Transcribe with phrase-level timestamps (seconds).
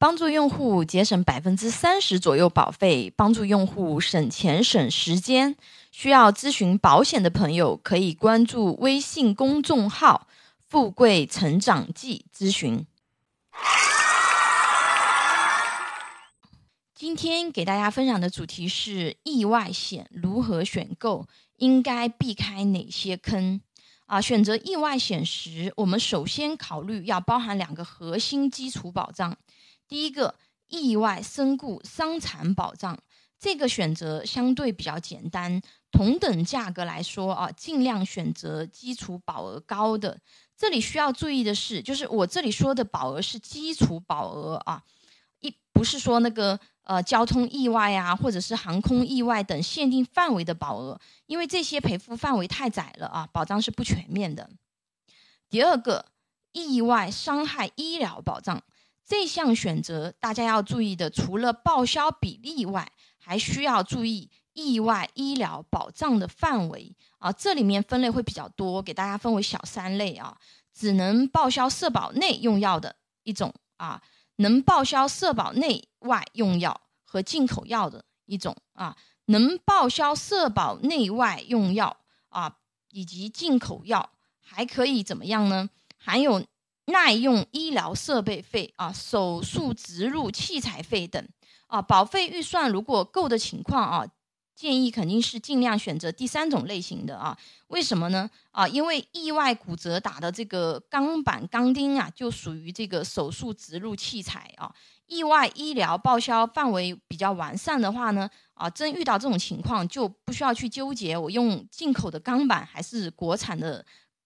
[0.00, 5.56] 帮助用户节省百分之三十左右保费，帮助用户省钱省时间。
[5.90, 10.28] 需要咨询保险的朋友，可以关注微信公众号
[10.68, 12.86] “富贵成长记”咨询。
[16.94, 21.26] 今天给大家分享的主题是意外险如何选购，
[21.56, 23.60] 应该避开哪些坑？
[24.06, 29.36] 啊，选择意外险时，我们首先考虑要包含两个核心基础保障。
[29.88, 30.34] 第一个，
[30.68, 32.96] 意外身故伤残保障，
[33.40, 35.60] 这个选择相对比较简单。
[35.90, 40.20] 同等价格来说啊，尽量选择基础保额高的。
[40.54, 44.82] 这里需要注意的是，就是我这里说的保额是基础保额啊，
[45.40, 54.50] 一不是说那个呃交通意外啊，或者是航空意外等限定范围的保额，因为这些赔付范围太窄了啊，保障是不全面的。
[55.48, 56.04] 第二个，
[56.52, 58.62] 意外伤害医疗保障。
[59.08, 67.32] 这项选择大家要注意的，除了报销比例外，还需要注意意外医疗保障的范围啊。
[67.32, 70.36] 这里面分类会比较多，给大家分为小三类啊。
[70.74, 74.02] 只能报销社保内用药的一种啊，
[74.36, 81.96] 能报销社保内外用药和进口药的一种啊，能报销社保内外用药
[82.28, 82.58] 啊
[82.90, 85.70] 以及进口药，还可以怎么样呢？
[85.96, 86.44] 还有。
[86.88, 91.22] 耐用医疗设备费啊，手术植入器材费等
[91.66, 94.06] 啊，保费预算如果够的情况啊，
[94.56, 97.36] 建议肯定是尽量选择第三种类型的啊。
[97.66, 98.30] 为什么呢？
[98.52, 104.74] 啊，因为意外骨折打的这个钢板钢钉啊，就属于这个手术植入器材啊。
[105.06, 113.84] 意外医疗报销范围比较完善的话呢，啊，真遇到这种情况就不需要去纠结我用进口的钢板还是国产的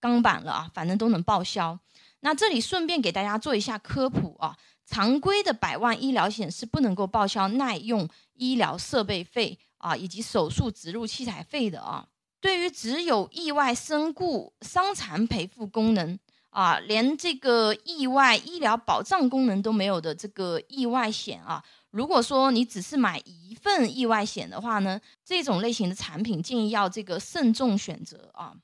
[0.00, 1.76] 钢板了啊，反正都能报销。
[2.24, 12.08] 那这里顺便给大家做一下科普啊，常规的百万医疗险是不能够报销耐用医疗设备费啊，以及手术植入器材费的啊。
[12.40, 16.18] 对于只有意外身故伤残赔付功能
[16.48, 28.54] 啊，连这个意外医疗保障功能都没有的这个意外险啊，如果说你只是买一份意外险的话呢，这种类型的产品建议要这个慎重选择啊。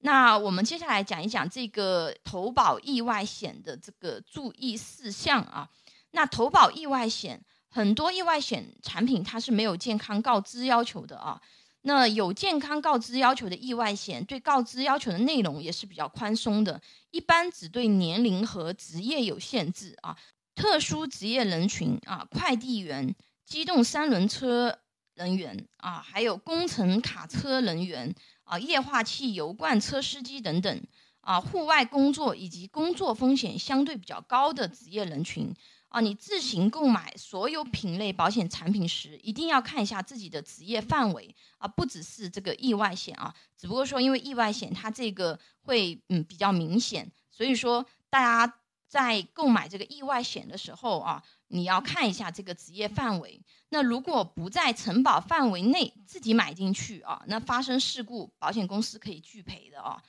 [0.00, 5.68] 那我们接下来讲一讲这个投保意外险的这个注意事项啊。
[6.12, 11.40] 那投保意外险，很多意外险产品它是没有健康告知要求的啊。
[11.82, 20.16] 那有健康告知要求的意外险，对告知要求的内容也是比较宽松的，一般只对年龄和职业有限制啊。
[20.54, 23.14] 特殊职业人群啊，快递员、
[23.46, 24.78] 机动三轮车
[25.14, 28.14] 人员啊，还有工程卡车人员。
[28.50, 30.82] 啊，液化气油罐车司机等等，
[31.20, 35.54] 啊，户外工作以及工作风险相对比较高的职业人群，
[35.86, 48.59] 啊，你自行购买所有品类保险产品时，一定要看一下自己的职业范围，啊，不只是这个意外险啊，只不过说因为意外险它这个会嗯比较明显，所以说大家
[48.90, 51.24] 在购买这个意外险的时候啊。
[51.52, 60.00] 你要看一下这个职业范围，那如果不在承保范围内，自己买进去啊，那发生事故，保险公司可以拒赔的啊。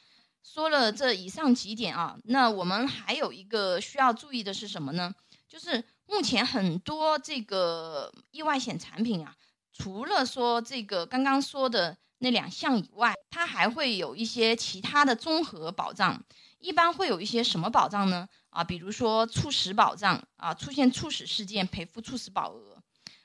[0.44, 5.16] 说了这以上几点啊，那我们还有一个需要注意的是什么呢？
[5.50, 9.36] 就是目前很多这个意外险产品啊，
[9.74, 16.24] 除了说这个刚刚说的那两项以外，它还会有一些其他的综合保障。
[16.60, 18.30] 一般会有一些什么保障呢？
[18.52, 22.78] 啊，比如说猝死保障啊，出现猝死事件赔付猝死保额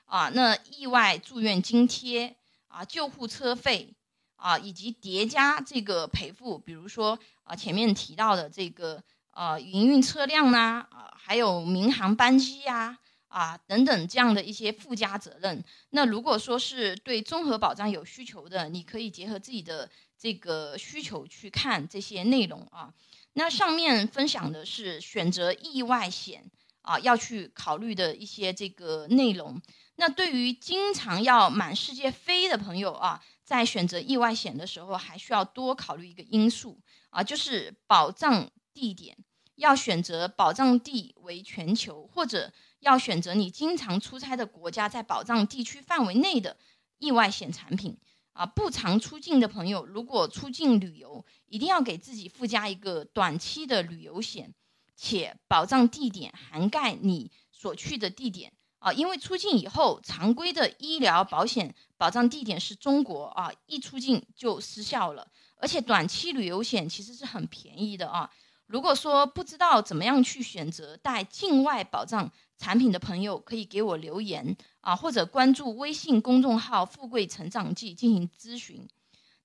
[0.05, 2.33] 啊，那意外住院津贴
[2.69, 3.93] 啊，救护车费
[4.37, 15.61] 啊，以及叠加这个赔付，比如说啊前面提到的这个呃营运车辆呐啊，还有民航班机呀啊等等这样的一些附加责任。
[15.89, 22.93] 那如果说是对综合保障有需求的，你可以结合自己的这个需求去看这些内容啊。
[23.37, 26.49] 那上面分享的是选择意外险
[26.81, 29.61] 啊要去考虑的一些这个内容。
[29.97, 36.79] 那对于经常要满世界飞的朋友啊，在选择意外险的时候，还需要多考虑一个因素
[37.11, 39.15] 啊，就是保障地点，
[39.53, 46.57] 要选择保障地为全球，或者要选择你经常出差的国家在保障地区范围内的
[46.97, 47.99] 意外险产品。
[48.37, 54.53] 啊，不常出境的朋友，如果出境旅游，一定要给自己附加一个短期的旅游险，
[54.95, 58.93] 且保障地点涵盖你所去的地点啊。
[58.93, 65.27] 因为出境以后，常规的医疗保险保障地点是中国啊，一出境就失效了。
[65.55, 68.29] 而且短期旅游险其实是很便宜的啊。
[68.67, 78.87] 如果说不知道怎么样去选择带境外保障产品的朋友，可以给我留言啊，或者关注微信公众号“富贵成长记”进行咨询。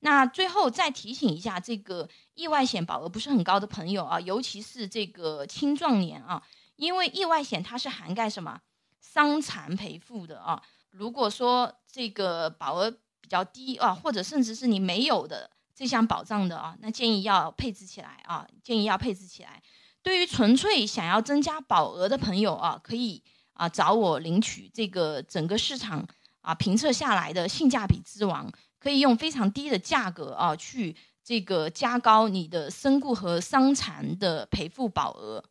[0.00, 6.42] 那最后再提醒一下，这个意外险保额不是很高的朋友啊，尤其是这个青壮年啊，
[6.76, 8.60] 因为意外险它是涵盖什么
[9.00, 10.62] 伤残赔付的啊。
[10.90, 15.50] 如果说这个保额比较低啊，或者甚至是你没有的。
[15.74, 19.60] 这项保障的啊，那建议要配置起来啊，建议要配置起来。
[20.02, 23.22] 对于纯粹想要增加保额的朋友啊，可以
[23.52, 26.06] 啊找我领取这个整个市场
[26.40, 28.50] 啊评测下来的性价比之王，
[28.80, 35.44] 可以用非常低的价格啊去这个加高你的身故和伤残的赔付保额。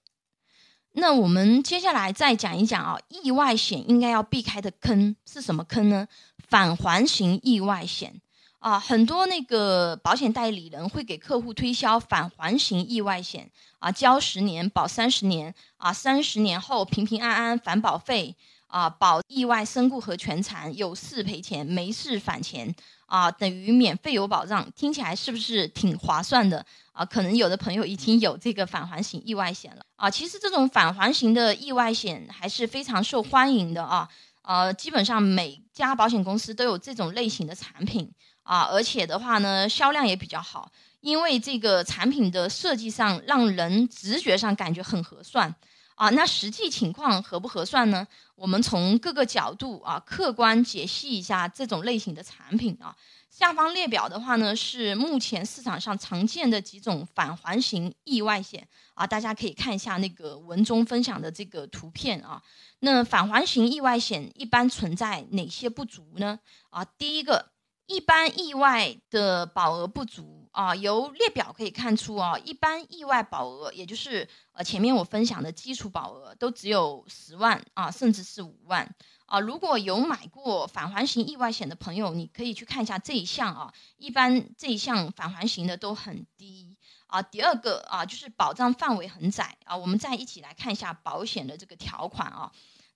[0.94, 6.10] 那我们接下来再讲一讲啊，意外险应该要避开的坑是什么坑呢？
[6.50, 8.22] 返还型意外险。
[8.62, 13.50] 啊，很多那个保险代理人会给客户推销返还型意外险
[13.80, 18.36] 啊，交十年保三十年啊，三十年后平平安安返保费
[18.68, 22.72] 啊，保意外身故和全残，有事赔钱，没事返钱
[23.08, 27.04] 啊，等于免费有保障，听起来是不是挺划算的啊？
[27.04, 30.08] 可能有的朋友已经有这个返还型意外险了啊。
[30.08, 34.08] 其实这种返还型的意外险还是非常受欢迎的啊，
[34.44, 38.14] 呃，基本上每家保险公司都有这种类型的产品。
[38.44, 45.54] 啊，而且的话呢，销量也比较好，因为这个产品的设计上让人直觉上感觉很合算
[45.96, 46.10] 啊。
[46.10, 48.08] 那实际情况合不合算呢？
[48.36, 52.96] 我们从各个角度啊，客观解析一下这种类型的产品啊。
[53.30, 62.42] 下方列表的话呢，是目前市场上常见的几种返还型意外险啊，大家可以看一下那个文中分享的这个图片啊。
[62.80, 66.40] 那返还型意外险一般存在哪些不足呢？
[66.72, 67.51] 啊，第一个。
[67.92, 78.96] 一般意外的保额不足啊，由列表可以看出啊，一般意外保额，也就是呃前面我分享的基础保额，都只有十万啊，甚至是五万
[79.26, 79.42] 啊。
[79.42, 86.78] 如果有买过返还型意外险的朋友，你可以去看一下这一项啊，一般这一项返还型的都很低
[87.08, 87.22] 啊。
[87.22, 89.76] 第二个啊，就是保障范围很窄啊。
[89.76, 92.50] 我们再一起来看一下保险的这个条款啊。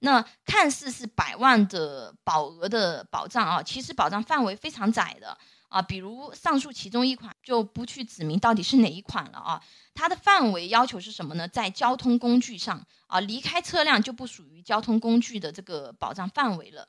[0.06, 5.36] 那看似是百万的保额的保障啊，其实保障范围非常窄的
[5.68, 5.82] 啊。
[5.82, 9.60] 比如上述其中一款就不去指明到底是哪一款了啊。
[9.96, 11.48] 它的范围要求是什么呢？
[11.48, 16.88] 在交通工具上啊，离开车辆就不属于交通工具的这个保障范围了。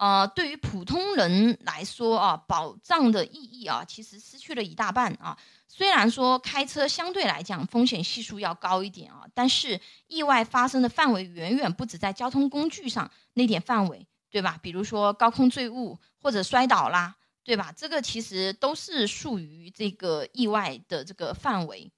[0.00, 5.36] 呃，对于普通人来说啊，保障的意义啊，其实失去了一大半啊。
[5.68, 14.58] 虽然说开车相对来讲风险系数要高一点啊，但是意外发生的范围远远不止在交通工具上那点范围，对吧？
[14.62, 17.70] 比如说高空坠物或者摔倒啦，对吧？
[17.76, 21.92] 这个其实都是属于这个意外的这个范围。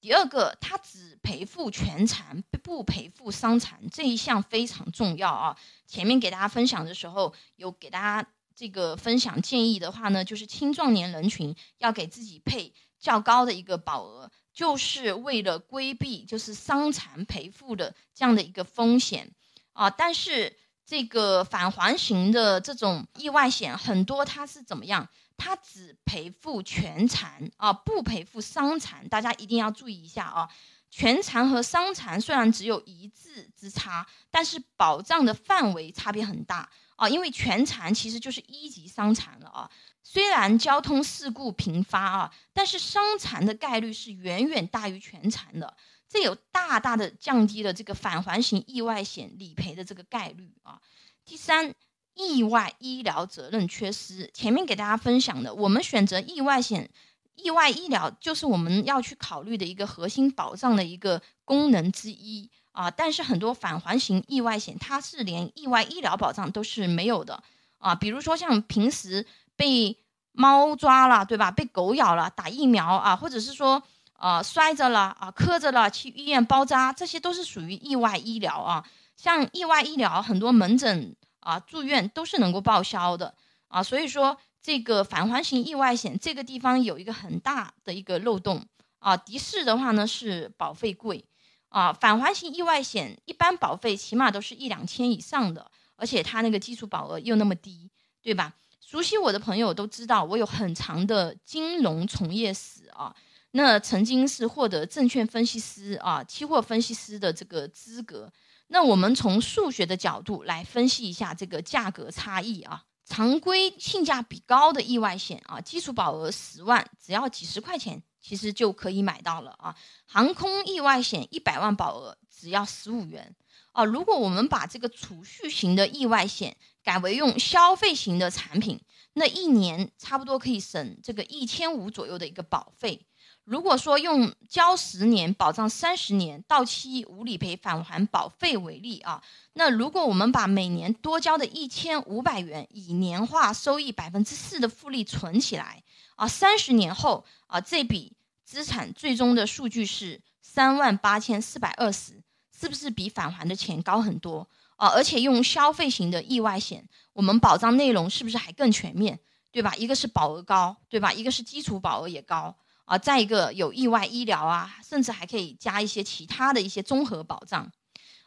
[0.00, 5.56] 第二个，它只赔付全残，不赔付伤残，这一项非常重要啊。
[5.86, 12.72] 前面给大家分享的时候，有给大家这个分享建议的话呢，就是青壮年人群要给自己配。
[13.00, 19.30] 较高的一个保额，就是为了规避就是伤残赔付的这样的一个风险
[19.72, 19.88] 啊。
[19.88, 25.08] 但是这个返还型的这种意外险，很多它是怎么样？
[25.38, 29.08] 它只赔付全残啊，不赔付伤残。
[29.08, 30.50] 大家一定要注意一下啊。
[30.90, 37.08] 全残和伤残虽然只有一字之差，但是保障的范围差别很大啊。
[37.08, 39.70] 因为全残其实就是一级伤残了啊。
[40.02, 45.76] 虽然交通事故频发啊，但是伤残的概率是远远大于全残的，
[46.08, 50.80] 这有大大的降低了这个返还型意外险理赔的这个概率啊。
[51.26, 51.74] 第三，
[52.18, 56.90] 意外医疗责任缺失，前面给大家分享的，我们选择意外险、
[57.36, 62.90] 意外医疗就是我们要去考虑的一个核心保障的一个功能之一啊。
[62.90, 67.42] 但是很多返还型意外险，它是连意外医疗保障都是没有的
[67.78, 69.24] 啊，比如说像平时。
[69.58, 69.98] 被
[70.30, 71.50] 猫抓了，对吧？
[71.50, 73.82] 被狗咬了，打疫苗啊，或者是说，
[74.20, 78.84] 呃，摔着了啊，磕着了，去医院包扎，这些都是属于意外医疗啊。
[79.16, 81.16] 像意外医疗，很多门诊
[81.48, 83.34] 啊、住院都是能够报销的
[83.68, 83.82] 啊。
[83.82, 88.62] 所以说，这个返还型意外险这个地方有一个很大的一个漏洞
[88.98, 89.16] 啊。
[89.16, 91.24] 的士的话呢，是保费贵
[91.70, 91.90] 啊。
[91.90, 97.90] 返还型意外险一般保费起码都是一两千以上的，而且它那个基础保额又那么低，
[98.20, 98.52] 对吧？
[98.84, 103.14] 熟悉我的朋友都知道，我有很长的金融从业史啊。
[103.52, 108.30] 那曾经是获得证券分析师啊、期货分析师的这个资格。
[108.68, 112.84] 那我们从数学的角度来分析一下这个价格差异啊。
[113.04, 119.74] 常规性价比高的意外险啊，基础保额十万，只要几十块钱其实就可以买到了啊。
[120.04, 123.34] 航空意外险一百万保额只要十五元
[123.72, 123.82] 啊。
[123.82, 128.78] 如果我们把这个储蓄型的意外险改为用消费型的产品，
[129.14, 133.07] 那一年差不多可以省这个一千五左右的一个保费。
[133.48, 139.22] 如果说用交十年保障三十年到期无理赔返还保费为例啊，
[139.54, 145.82] 那如果我们把每年多交的一千五百元以年化收益百分之四的复利存起来
[146.16, 148.12] 啊，三十年后啊，这笔
[148.44, 152.22] 资产最终的数据是三万八千四百二十，
[152.54, 154.88] 是不是比返还的钱高很多啊？
[154.88, 159.18] 而且用消费型的意外险，我们保障内容是不是还更全面，
[159.50, 159.74] 对吧？
[159.76, 161.10] 一个是保额高，对吧？
[161.10, 162.54] 一个是基础保额也高。
[162.88, 167.70] 啊，再一个有意外医疗啊，甚至还可以加一些其他的一些综合保障，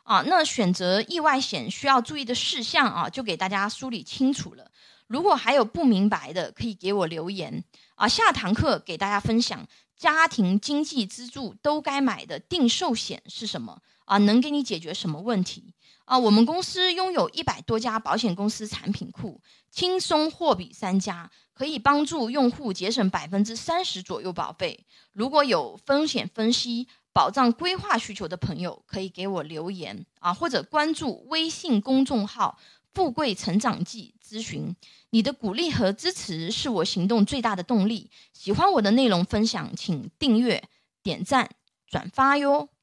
[0.04, 4.70] 啊，那选择意外险需要注意的事项啊，就给大家梳理清楚了。
[5.08, 7.64] 如果还有不明白的，可以给我留言
[7.96, 8.08] 啊。
[8.08, 14.20] 下堂课给大家分享家庭经济支柱都该买的定寿险是什么啊？
[14.20, 15.74] 能给你解决什么问题
[16.06, 16.18] 啊？
[16.18, 21.32] 我们公司拥有一百多家保险公司产品库，轻松货比三家。
[21.54, 24.84] 可以帮助用户节省百分之三十左右保费。
[25.12, 32.58] 如果有风险分析、保障规划需求的朋友，可以给我留言啊，或者关注微信公众号
[32.96, 34.76] “富贵成长记”咨询。
[35.12, 38.10] 你的鼓励和支持是我行动最大的动力。
[38.34, 40.64] 喜欢我的内容分享，请订阅、
[41.04, 41.48] 点赞、
[41.86, 42.70] 转发哟。